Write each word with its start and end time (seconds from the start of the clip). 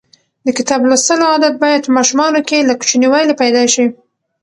د 0.45 0.47
کتاب 0.57 0.81
لوستلو 0.89 1.25
عادت 1.31 1.53
باید 1.63 1.81
په 1.85 1.91
ماشومانو 1.97 2.39
کې 2.47 2.67
له 2.67 2.73
کوچنیوالي 2.79 3.33
پیدا 3.41 3.63
شي. 3.73 3.85